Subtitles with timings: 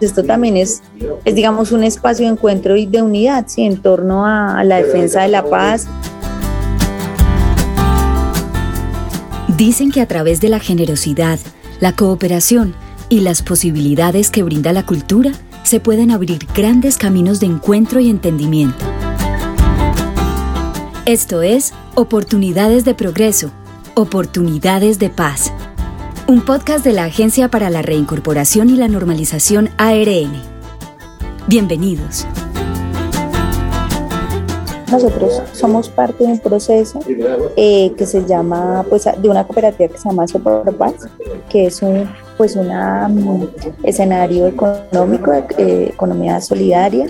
[0.00, 0.82] esto también es,
[1.24, 3.62] es digamos, un espacio de encuentro y de unidad, ¿sí?
[3.62, 5.86] en torno a la defensa de la paz.
[9.56, 11.38] Dicen que a través de la generosidad,
[11.80, 12.74] la cooperación
[13.10, 15.32] y las posibilidades que brinda la cultura,
[15.64, 18.84] se pueden abrir grandes caminos de encuentro y entendimiento.
[21.04, 23.50] Esto es Oportunidades de Progreso,
[23.94, 25.52] Oportunidades de Paz.
[26.30, 30.30] Un podcast de la Agencia para la Reincorporación y la Normalización ARN.
[31.48, 32.24] Bienvenidos.
[34.92, 37.00] Nosotros somos parte de un proceso
[37.56, 41.08] eh, que se llama, pues, de una cooperativa que se llama Super Paz,
[41.48, 43.48] que es un pues un mm,
[43.82, 47.08] escenario económico, eh, economía solidaria,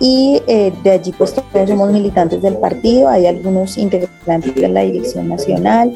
[0.00, 4.80] y eh, de allí pues todos somos militantes del partido, hay algunos integrantes de la
[4.80, 5.92] dirección nacional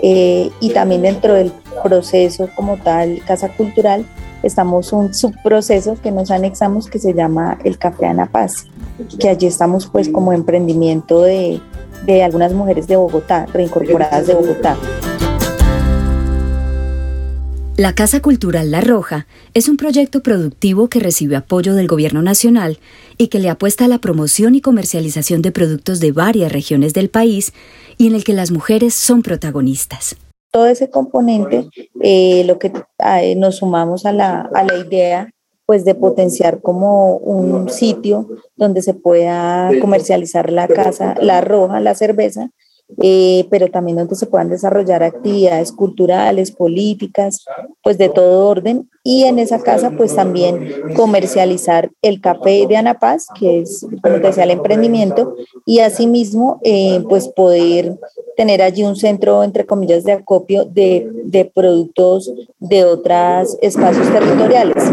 [0.00, 1.50] y también dentro del
[1.82, 4.06] proceso como tal Casa Cultural
[4.44, 8.68] estamos un subproceso que nos anexamos que se llama el Café Ana Paz
[9.18, 11.60] que allí estamos pues como emprendimiento de,
[12.04, 14.76] de algunas mujeres de Bogotá, reincorporadas de Bogotá.
[17.78, 22.80] La Casa Cultural La Roja es un proyecto productivo que recibe apoyo del Gobierno Nacional
[23.18, 27.08] y que le apuesta a la promoción y comercialización de productos de varias regiones del
[27.08, 27.52] país
[27.96, 30.16] y en el que las mujeres son protagonistas.
[30.50, 31.68] Todo ese componente,
[32.02, 35.30] eh, lo que eh, nos sumamos a la, a la idea
[35.64, 41.94] pues de potenciar como un sitio donde se pueda comercializar la casa, la roja, la
[41.94, 42.50] cerveza,
[43.02, 47.44] eh, pero también donde se puedan desarrollar actividades culturales, políticas,
[47.82, 48.88] pues de todo orden.
[49.04, 54.16] Y en esa casa, pues también comercializar el café de Ana Paz, que es, como
[54.16, 57.98] te decía, el emprendimiento, y asimismo, eh, pues poder
[58.36, 64.84] tener allí un centro, entre comillas, de acopio de, de productos de otros espacios territoriales.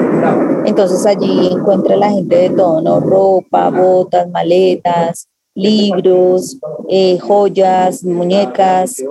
[0.65, 2.99] Entonces allí encuentra la gente de todo, ¿no?
[2.99, 6.57] Ropa, botas, maletas, libros,
[6.89, 9.01] eh, joyas, muñecas,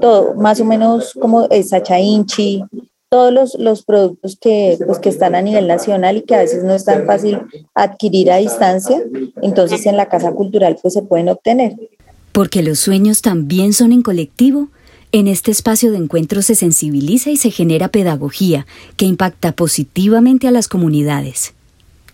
[0.00, 2.62] todo, más o menos como Sacha Inchi,
[3.08, 6.62] todos los, los productos que, pues, que están a nivel nacional y que a veces
[6.62, 7.38] no es tan fácil
[7.74, 9.02] adquirir a distancia,
[9.42, 11.74] entonces en la Casa Cultural pues se pueden obtener.
[12.32, 14.68] Porque los sueños también son en colectivo.
[15.10, 20.50] En este espacio de encuentro se sensibiliza y se genera pedagogía que impacta positivamente a
[20.50, 21.54] las comunidades.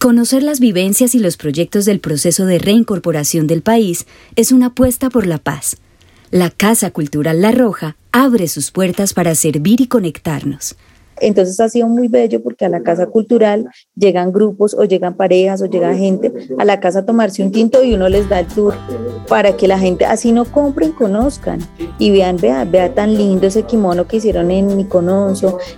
[0.04, 4.06] Conocer las vivencias y los proyectos del proceso de reincorporación del país
[4.36, 5.78] es una apuesta por la paz.
[6.30, 10.76] La Casa Cultural La Roja abre sus puertas para servir y conectarnos.
[11.20, 15.62] Entonces ha sido muy bello porque a la casa cultural llegan grupos o llegan parejas
[15.62, 18.46] o llega gente a la casa a tomarse un tinto y uno les da el
[18.46, 18.74] tour
[19.28, 21.60] para que la gente así no compren, conozcan
[21.98, 24.86] y vean, vea, vea tan lindo ese kimono que hicieron en mi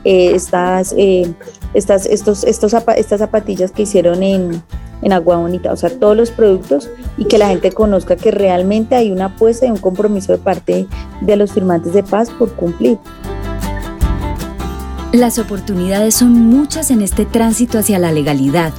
[0.05, 1.33] eh, estas, eh,
[1.77, 4.63] estas, estos, estos, estas zapatillas que hicieron en,
[5.03, 6.89] en Agua Bonita, o sea, todos los productos
[7.19, 10.87] y que la gente conozca que realmente hay una apuesta y un compromiso de parte
[11.21, 12.99] de los firmantes de paz por cumplir.
[15.13, 18.73] Las oportunidades son muchas en este tránsito hacia la legalidad.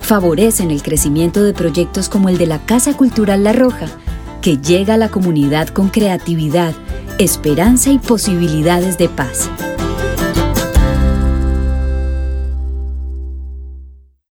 [0.00, 3.86] Favorecen el crecimiento de proyectos como el de la Casa Cultural La Roja,
[4.42, 6.74] que llega a la comunidad con creatividad,
[7.18, 9.48] esperanza y posibilidades de paz.